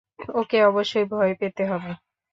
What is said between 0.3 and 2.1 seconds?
ওকে অবশ্যই ভয় পেতে হবে।